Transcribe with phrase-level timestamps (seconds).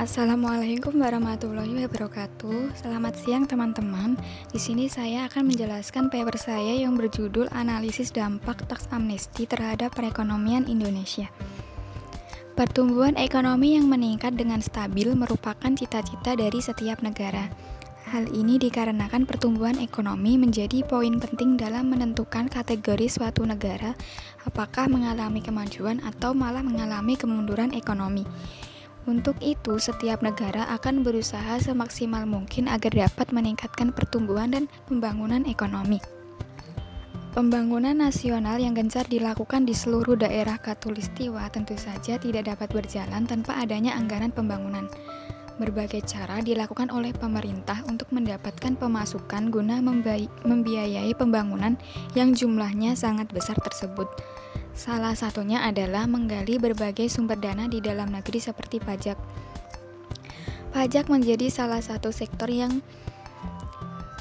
[0.00, 2.72] Assalamualaikum warahmatullahi wabarakatuh.
[2.72, 4.16] Selamat siang teman-teman.
[4.48, 10.64] Di sini saya akan menjelaskan paper saya yang berjudul Analisis Dampak Tax Amnesty terhadap Perekonomian
[10.72, 11.28] Indonesia.
[12.56, 17.52] Pertumbuhan ekonomi yang meningkat dengan stabil merupakan cita-cita dari setiap negara.
[18.08, 23.92] Hal ini dikarenakan pertumbuhan ekonomi menjadi poin penting dalam menentukan kategori suatu negara
[24.48, 28.24] apakah mengalami kemajuan atau malah mengalami kemunduran ekonomi.
[29.08, 35.96] Untuk itu, setiap negara akan berusaha semaksimal mungkin agar dapat meningkatkan pertumbuhan dan pembangunan ekonomi.
[37.30, 43.54] Pembangunan nasional yang gencar dilakukan di seluruh daerah Katulistiwa tentu saja tidak dapat berjalan tanpa
[43.54, 44.90] adanya anggaran pembangunan.
[45.60, 49.78] Berbagai cara dilakukan oleh pemerintah untuk mendapatkan pemasukan guna
[50.42, 51.78] membiayai pembangunan
[52.18, 54.10] yang jumlahnya sangat besar tersebut.
[54.80, 59.20] Salah satunya adalah menggali berbagai sumber dana di dalam negeri seperti pajak.
[60.72, 62.80] Pajak menjadi salah satu sektor yang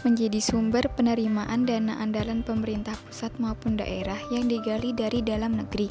[0.03, 5.87] menjadi sumber penerimaan dana andalan pemerintah pusat maupun daerah yang digali dari dalam negeri.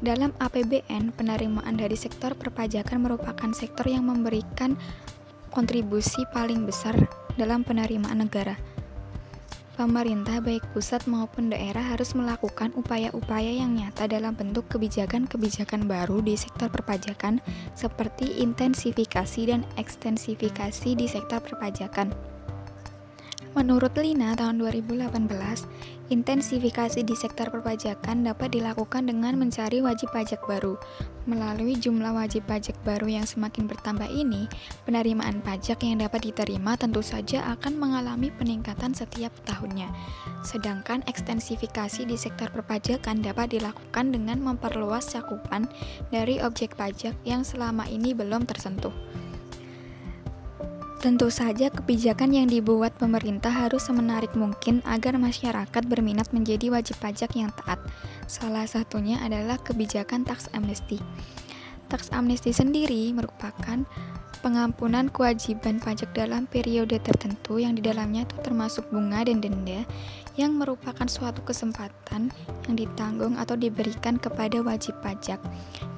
[0.00, 4.80] Dalam APBN, penerimaan dari sektor perpajakan merupakan sektor yang memberikan
[5.52, 6.96] kontribusi paling besar
[7.36, 8.56] dalam penerimaan negara.
[9.74, 16.38] Pemerintah baik pusat maupun daerah harus melakukan upaya-upaya yang nyata dalam bentuk kebijakan-kebijakan baru di
[16.38, 17.42] sektor perpajakan
[17.74, 22.14] seperti intensifikasi dan ekstensifikasi di sektor perpajakan.
[23.58, 25.10] Menurut Lina tahun 2018,
[26.06, 30.78] intensifikasi di sektor perpajakan dapat dilakukan dengan mencari wajib pajak baru.
[31.24, 34.44] Melalui jumlah wajib pajak baru yang semakin bertambah ini,
[34.84, 39.88] penerimaan pajak yang dapat diterima tentu saja akan mengalami peningkatan setiap tahunnya.
[40.44, 45.64] Sedangkan ekstensifikasi di sektor perpajakan dapat dilakukan dengan memperluas cakupan
[46.12, 48.92] dari objek pajak yang selama ini belum tersentuh.
[51.04, 57.36] Tentu saja kebijakan yang dibuat pemerintah harus semenarik mungkin agar masyarakat berminat menjadi wajib pajak
[57.36, 57.76] yang taat.
[58.24, 60.96] Salah satunya adalah kebijakan tax amnesty.
[61.92, 63.84] Tax amnesty sendiri merupakan
[64.44, 69.88] pengampunan kewajiban pajak dalam periode tertentu yang di dalamnya itu termasuk bunga dan denda
[70.36, 72.28] yang merupakan suatu kesempatan
[72.68, 75.40] yang ditanggung atau diberikan kepada wajib pajak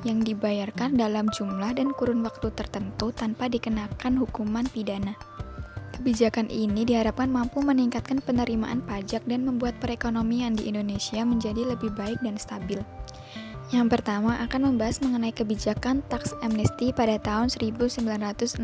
[0.07, 5.19] yang dibayarkan dalam jumlah dan kurun waktu tertentu tanpa dikenakan hukuman pidana.
[5.99, 12.23] Kebijakan ini diharapkan mampu meningkatkan penerimaan pajak dan membuat perekonomian di Indonesia menjadi lebih baik
[12.23, 12.79] dan stabil.
[13.75, 18.63] Yang pertama akan membahas mengenai kebijakan tax amnesty pada tahun 1964.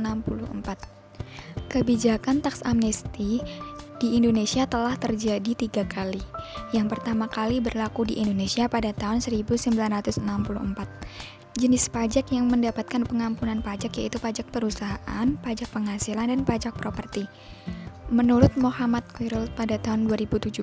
[1.67, 3.43] Kebijakan tax amnesty
[3.99, 6.23] di Indonesia telah terjadi tiga kali.
[6.71, 10.23] Yang pertama kali berlaku di Indonesia pada tahun 1964.
[11.53, 17.27] Jenis pajak yang mendapatkan pengampunan pajak yaitu pajak perusahaan, pajak penghasilan, dan pajak properti.
[18.09, 20.63] Menurut Muhammad Quirrell pada tahun 2017,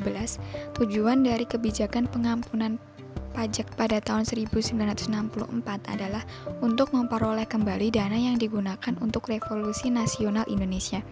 [0.80, 2.82] tujuan dari kebijakan pengampunan
[3.32, 5.08] pajak pada tahun 1964
[5.90, 6.24] adalah
[6.60, 11.06] untuk memperoleh kembali dana yang digunakan untuk revolusi nasional Indonesia.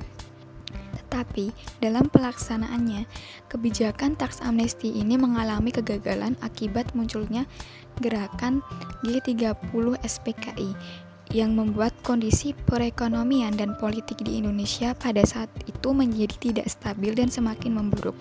[0.98, 3.08] Tetapi, dalam pelaksanaannya,
[3.48, 7.48] kebijakan tax amnesty ini mengalami kegagalan akibat munculnya
[8.04, 8.60] gerakan
[9.08, 10.72] G30 SPKI
[11.36, 17.28] yang membuat kondisi perekonomian dan politik di Indonesia pada saat itu menjadi tidak stabil dan
[17.28, 18.16] semakin memburuk.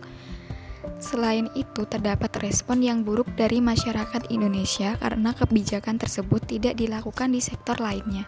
[0.97, 7.45] Selain itu, terdapat respon yang buruk dari masyarakat Indonesia karena kebijakan tersebut tidak dilakukan di
[7.45, 8.25] sektor lainnya.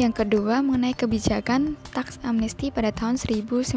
[0.00, 3.68] Yang kedua, mengenai kebijakan tax amnesty pada tahun 1984.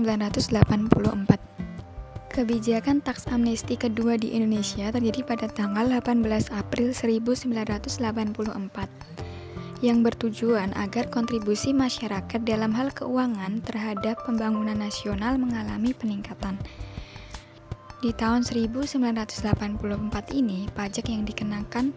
[2.33, 11.11] Kebijakan tax amnesty kedua di Indonesia terjadi pada tanggal 18 April 1984 yang bertujuan agar
[11.11, 16.55] kontribusi masyarakat dalam hal keuangan terhadap pembangunan nasional mengalami peningkatan.
[18.03, 19.47] Di tahun 1984
[20.35, 21.95] ini, pajak yang dikenakan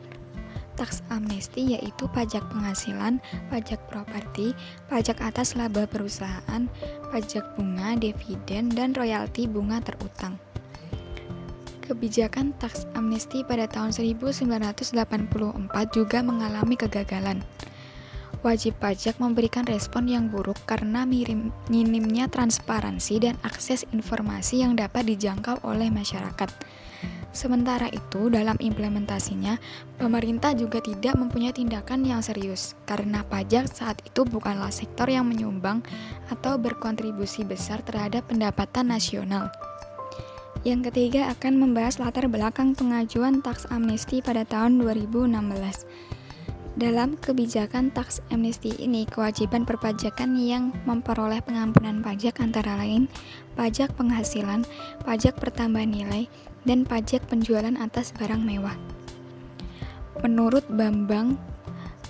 [0.77, 3.19] Tax amnesti yaitu pajak penghasilan,
[3.49, 4.53] pajak properti,
[4.93, 6.69] pajak atas laba perusahaan,
[7.11, 10.37] pajak bunga, dividen, dan royalti bunga terutang.
[11.81, 14.93] Kebijakan tax amnesti pada tahun 1984
[15.97, 17.41] juga mengalami kegagalan.
[18.45, 21.09] Wajib pajak memberikan respon yang buruk karena
[21.69, 26.51] minimnya transparansi dan akses informasi yang dapat dijangkau oleh masyarakat.
[27.37, 29.61] Sementara itu, dalam implementasinya,
[30.01, 35.85] pemerintah juga tidak mempunyai tindakan yang serius karena pajak saat itu bukanlah sektor yang menyumbang
[36.33, 39.53] atau berkontribusi besar terhadap pendapatan nasional.
[40.65, 46.16] Yang ketiga akan membahas latar belakang pengajuan taks amnesti pada tahun 2016.
[46.77, 53.09] Dalam kebijakan tax amnesty ini, kewajiban perpajakan yang memperoleh pengampunan pajak antara lain
[53.57, 54.61] pajak penghasilan,
[55.01, 56.29] pajak pertambahan nilai,
[56.69, 58.77] dan pajak penjualan atas barang mewah.
[60.21, 61.41] Menurut Bambang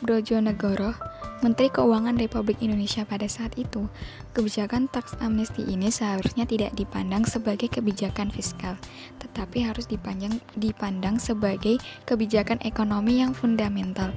[0.03, 0.99] Brojonegoro,
[1.47, 3.87] Menteri Keuangan Republik Indonesia pada saat itu,
[4.35, 8.75] kebijakan tax amnesty ini seharusnya tidak dipandang sebagai kebijakan fiskal,
[9.23, 14.11] tetapi harus dipandang, dipandang sebagai kebijakan ekonomi yang fundamental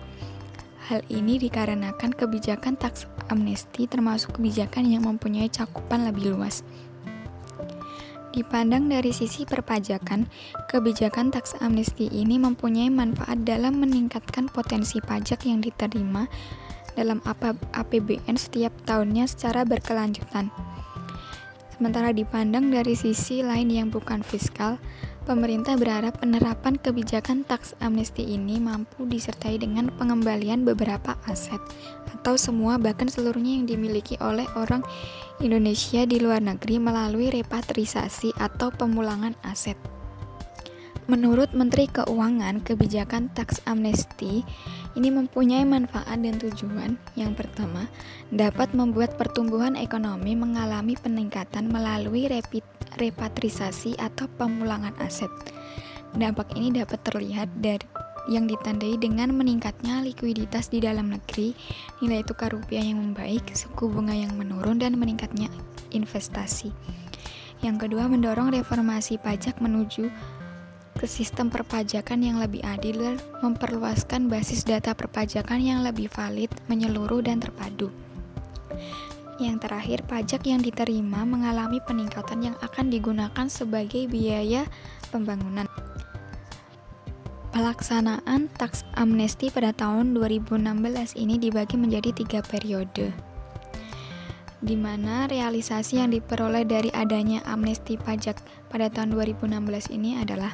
[0.90, 6.66] Hal ini dikarenakan kebijakan tax amnesty termasuk kebijakan yang mempunyai cakupan lebih luas.
[8.34, 10.26] Dipandang dari sisi perpajakan,
[10.66, 16.26] kebijakan tax amnesty ini mempunyai manfaat dalam meningkatkan potensi pajak yang diterima
[16.98, 17.22] dalam
[17.78, 20.50] APBN setiap tahunnya secara berkelanjutan.
[21.80, 24.76] Sementara dipandang dari sisi lain yang bukan fiskal,
[25.30, 31.62] Pemerintah berharap penerapan kebijakan tax amnesty ini mampu disertai dengan pengembalian beberapa aset
[32.10, 34.82] atau semua bahkan seluruhnya yang dimiliki oleh orang
[35.38, 39.78] Indonesia di luar negeri melalui repatriasi atau pemulangan aset.
[41.10, 44.46] Menurut Menteri Keuangan, kebijakan tax amnesty
[44.94, 47.02] ini mempunyai manfaat dan tujuan.
[47.18, 47.90] Yang pertama,
[48.30, 52.30] dapat membuat pertumbuhan ekonomi mengalami peningkatan melalui
[52.94, 55.34] repatrisasi atau pemulangan aset.
[56.14, 57.82] Dampak ini dapat terlihat dari
[58.30, 61.58] yang ditandai dengan meningkatnya likuiditas di dalam negeri,
[62.06, 65.50] nilai tukar rupiah yang membaik, suku bunga yang menurun, dan meningkatnya
[65.90, 66.70] investasi.
[67.66, 70.14] Yang kedua, mendorong reformasi pajak menuju
[71.00, 77.24] ke sistem perpajakan yang lebih adil dan memperluaskan basis data perpajakan yang lebih valid, menyeluruh,
[77.24, 77.88] dan terpadu.
[79.40, 84.68] Yang terakhir, pajak yang diterima mengalami peningkatan yang akan digunakan sebagai biaya
[85.08, 85.72] pembangunan.
[87.56, 93.29] Pelaksanaan tax amnesty pada tahun 2016 ini dibagi menjadi tiga periode
[94.60, 100.52] di mana realisasi yang diperoleh dari adanya amnesti pajak pada tahun 2016 ini adalah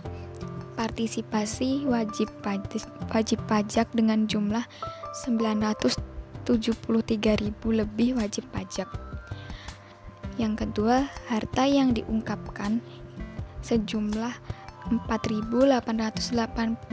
[0.78, 4.62] partisipasi wajib pajak, wajib pajak dengan jumlah
[5.25, 6.46] 973.000
[7.66, 8.86] lebih wajib pajak.
[10.36, 12.84] Yang kedua, harta yang diungkapkan
[13.63, 14.36] sejumlah
[15.10, 16.84] 4.884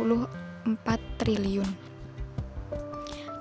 [1.20, 1.81] triliun.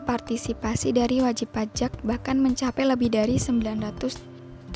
[0.02, 4.76] Partisipasi dari wajib pajak bahkan mencapai lebih dari 970.000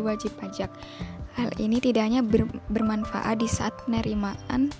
[0.00, 0.72] wajib pajak.
[1.34, 4.70] Hal ini tidak hanya ber bermanfaat di saat penerimaan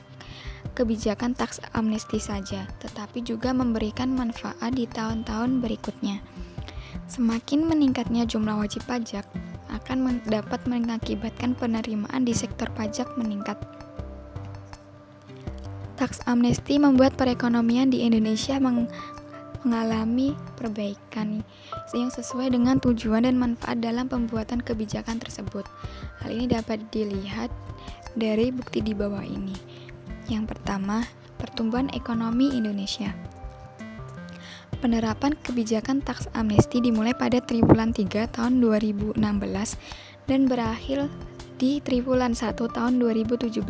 [0.74, 6.18] kebijakan tax amnesty saja, tetapi juga memberikan manfaat di tahun-tahun berikutnya.
[7.06, 9.22] Semakin meningkatnya jumlah wajib pajak,
[9.70, 13.58] akan dapat mengakibatkan penerimaan di sektor pajak meningkat.
[15.94, 18.90] Tax amnesty membuat perekonomian di Indonesia meng
[19.64, 21.42] mengalami perbaikan
[21.96, 25.64] yang sesuai dengan tujuan dan manfaat dalam pembuatan kebijakan tersebut.
[26.22, 27.48] Hal ini dapat dilihat
[28.14, 29.56] dari bukti di bawah ini.
[30.30, 31.04] Yang pertama,
[31.40, 33.12] pertumbuhan ekonomi Indonesia.
[34.84, 39.16] Penerapan kebijakan tax amnesty dimulai pada triwulan 3 tahun 2016
[40.28, 41.08] dan berakhir
[41.56, 43.64] di triwulan 1 tahun 2017.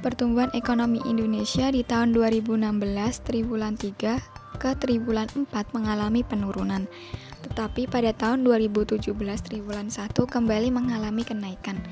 [0.00, 2.64] Pertumbuhan ekonomi Indonesia di tahun 2016
[3.28, 5.46] triwulan 3 ke triwulan 4
[5.76, 6.86] mengalami penurunan,
[7.44, 9.10] tetapi pada tahun 2017
[9.44, 11.82] triwulan 1 kembali mengalami kenaikan.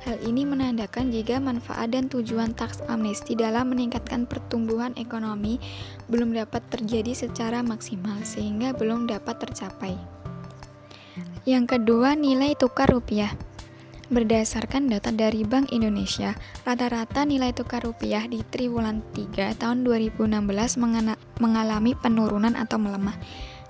[0.00, 5.60] Hal ini menandakan jika manfaat dan tujuan tax amnesty dalam meningkatkan pertumbuhan ekonomi
[6.08, 10.00] belum dapat terjadi secara maksimal sehingga belum dapat tercapai.
[11.44, 13.32] Yang kedua, nilai tukar rupiah.
[14.10, 16.34] Berdasarkan data dari Bank Indonesia,
[16.66, 20.34] rata-rata nilai tukar rupiah di triwulan 3 tahun 2016
[21.38, 23.14] mengalami penurunan atau melemah.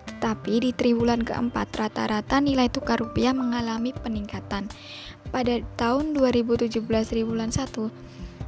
[0.09, 4.73] Tetapi di triwulan keempat, rata-rata nilai tukar rupiah mengalami peningkatan.
[5.29, 7.93] Pada tahun 2017 triwulan 1,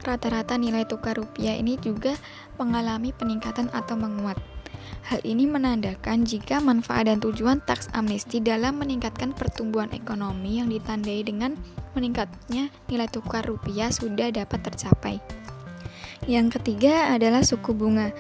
[0.01, 2.17] rata-rata nilai tukar rupiah ini juga
[2.57, 4.41] mengalami peningkatan atau menguat.
[5.03, 11.27] Hal ini menandakan jika manfaat dan tujuan tax amnesty dalam meningkatkan pertumbuhan ekonomi yang ditandai
[11.27, 11.59] dengan
[11.93, 15.19] meningkatnya nilai tukar rupiah sudah dapat tercapai.
[16.31, 18.15] Yang ketiga adalah suku bunga.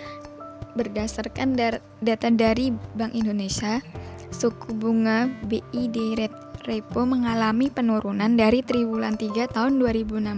[0.72, 1.52] Berdasarkan
[2.00, 3.84] data dari Bank Indonesia,
[4.32, 10.32] suku bunga BI rate repo mengalami penurunan dari triwulan 3 tahun 2016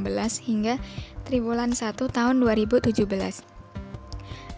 [0.48, 0.80] hingga
[1.28, 3.53] triwulan 1 tahun 2017.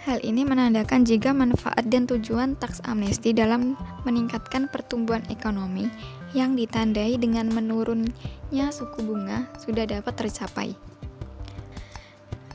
[0.07, 3.75] Hal ini menandakan jika manfaat dan tujuan tax amnesty dalam
[4.07, 5.91] meningkatkan pertumbuhan ekonomi
[6.31, 10.79] yang ditandai dengan menurunnya suku bunga sudah dapat tercapai.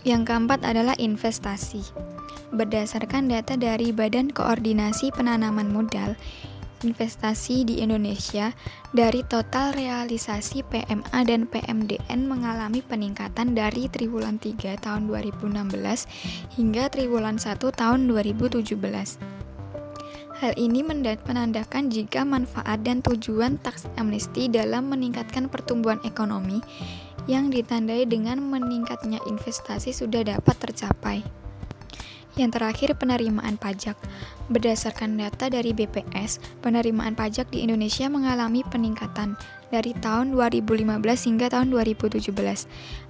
[0.07, 1.83] Yang keempat adalah investasi.
[2.55, 6.15] Berdasarkan data dari Badan Koordinasi Penanaman Modal,
[6.81, 8.53] investasi di Indonesia
[8.91, 17.37] dari total realisasi PMA dan PMDN mengalami peningkatan dari triwulan 3 tahun 2016 hingga triwulan
[17.37, 19.41] 1 tahun 2017.
[20.41, 26.57] Hal ini menandakan jika manfaat dan tujuan taks amnesti dalam meningkatkan pertumbuhan ekonomi
[27.29, 31.21] yang ditandai dengan meningkatnya investasi sudah dapat tercapai.
[32.39, 33.99] Yang terakhir, penerimaan pajak.
[34.47, 39.35] Berdasarkan data dari BPS, penerimaan pajak di Indonesia mengalami peningkatan
[39.71, 40.87] dari tahun 2015
[41.27, 42.31] hingga tahun 2017.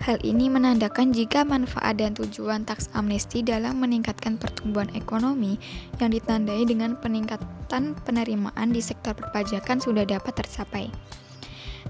[0.06, 5.58] Hal ini menandakan jika manfaat dan tujuan taks amnesti dalam meningkatkan pertumbuhan ekonomi
[5.98, 10.90] yang ditandai dengan peningkatan penerimaan di sektor perpajakan sudah dapat tercapai.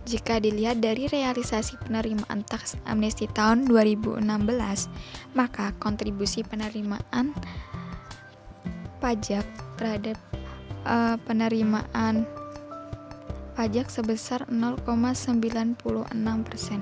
[0.02, 4.26] Jika dilihat dari realisasi penerimaan taks amnesti tahun 2016,
[5.38, 7.38] maka kontribusi penerimaan
[8.98, 9.46] pajak
[9.78, 10.18] terhadap
[10.90, 12.26] uh, penerimaan
[13.54, 15.78] pajak sebesar 0,96
[16.50, 16.82] persen.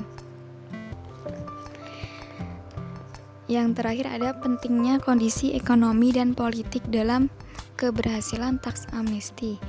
[3.51, 7.27] Yang terakhir ada pentingnya kondisi ekonomi dan politik dalam
[7.75, 9.59] keberhasilan taks amnesti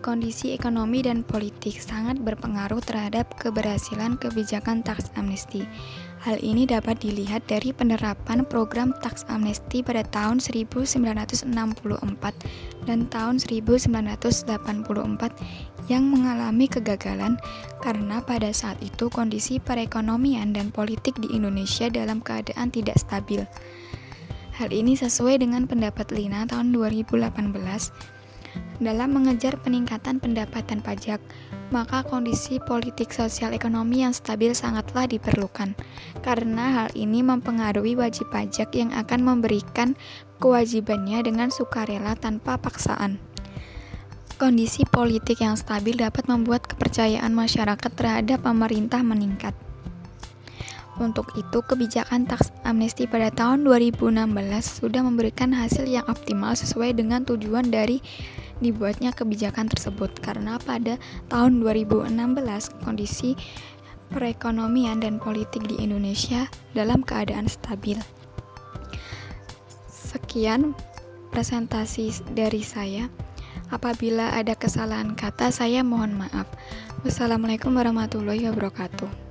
[0.00, 5.68] kondisi ekonomi dan politik sangat berpengaruh terhadap keberhasilan kebijakan taks amnesti.
[6.24, 11.44] Hal ini dapat dilihat dari penerapan program taks amnesti pada tahun 1964
[12.88, 14.48] dan tahun 1984
[15.92, 17.36] yang mengalami kegagalan
[17.84, 23.44] karena pada saat itu kondisi perekonomian dan politik di Indonesia dalam keadaan tidak stabil.
[24.56, 28.19] Hal ini sesuai dengan pendapat Lina tahun 2018
[28.80, 31.20] dalam mengejar peningkatan pendapatan pajak,
[31.68, 35.76] maka kondisi politik sosial ekonomi yang stabil sangatlah diperlukan,
[36.24, 39.94] karena hal ini mempengaruhi wajib pajak yang akan memberikan
[40.40, 43.20] kewajibannya dengan sukarela tanpa paksaan.
[44.40, 49.52] Kondisi politik yang stabil dapat membuat kepercayaan masyarakat terhadap pemerintah meningkat.
[51.00, 54.20] Untuk itu, kebijakan taks amnesti pada tahun 2016
[54.84, 58.04] sudah memberikan hasil yang optimal sesuai dengan tujuan dari
[58.60, 61.00] dibuatnya kebijakan tersebut karena pada
[61.32, 62.12] tahun 2016
[62.84, 63.32] kondisi
[64.12, 67.96] perekonomian dan politik di Indonesia dalam keadaan stabil.
[69.88, 70.76] Sekian
[71.32, 73.08] presentasi dari saya.
[73.70, 76.44] Apabila ada kesalahan kata, saya mohon maaf.
[77.06, 79.29] Wassalamualaikum warahmatullahi wabarakatuh.